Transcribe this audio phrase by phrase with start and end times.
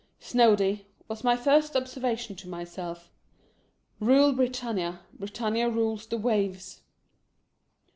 [0.19, 3.11] "Snoady," was my first observation to myself,"
[4.01, 6.81] Eule Britannia, Britannia rules the waves!"